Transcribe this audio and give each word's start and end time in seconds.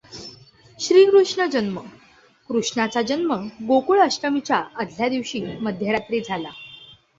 श्रीकृष्ण 0.79 1.45
जन्म, 1.45 1.79
कृष्णाचा 2.49 3.01
जन्म 3.01 3.33
गोकुळ 3.67 3.99
अष्टमीच्या 3.99 4.63
आधल्या 4.75 5.09
दिवशी 5.09 5.41
मध्यरात्रीला 5.61 6.23
झाला. 6.27 6.49